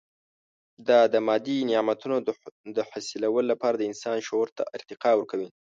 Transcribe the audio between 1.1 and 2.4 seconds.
د مادي نعمتونو